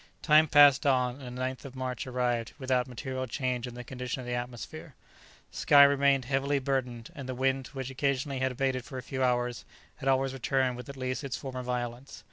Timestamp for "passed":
0.47-0.83